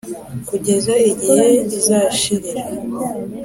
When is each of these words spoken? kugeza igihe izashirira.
kugeza 0.47 0.93
igihe 1.11 1.45
izashirira. 1.77 2.63